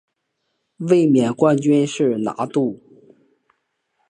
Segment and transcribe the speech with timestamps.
[0.77, 2.81] 卫冕冠军是拿度。